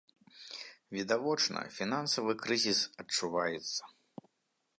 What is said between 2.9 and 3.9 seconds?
адчуваецца.